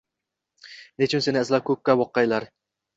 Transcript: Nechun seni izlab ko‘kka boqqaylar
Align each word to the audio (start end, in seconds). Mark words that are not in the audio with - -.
Nechun 1.05 1.25
seni 1.27 1.45
izlab 1.47 1.69
ko‘kka 1.71 2.01
boqqaylar 2.05 2.53